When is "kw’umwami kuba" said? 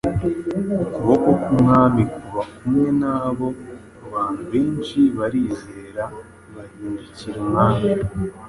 1.41-2.43